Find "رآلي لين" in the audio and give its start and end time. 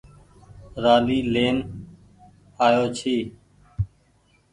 0.83-1.57